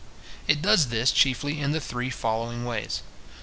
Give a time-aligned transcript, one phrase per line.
[0.47, 3.03] It does this chiefly in the three following ways.